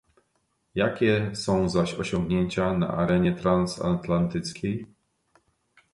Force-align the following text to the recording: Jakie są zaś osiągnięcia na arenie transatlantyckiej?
Jakie 0.75 1.35
są 1.35 1.69
zaś 1.69 1.93
osiągnięcia 1.93 2.73
na 2.73 2.87
arenie 2.87 3.35
transatlantyckiej? 3.35 4.87